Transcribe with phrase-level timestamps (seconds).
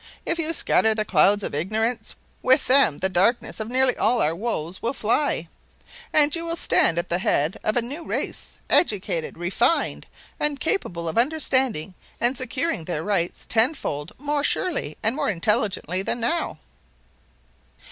[0.25, 4.33] If you scatter the clouds of ignorance, with them the darkness of nearly all our
[4.35, 5.47] woes will fly,
[6.11, 10.07] and you will stand at the head of a new race, educated, refined,
[10.39, 16.01] and capable of understanding and securing their rights ten fold more surely and more intelligently
[16.01, 16.57] than now."